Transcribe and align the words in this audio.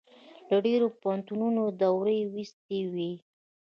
له 0.49 0.57
ډېرو 0.65 0.87
پوهنتونو 1.01 1.61
یې 1.69 1.75
دوړې 1.81 2.19
ویستې 2.33 2.79
وې. 2.93 3.11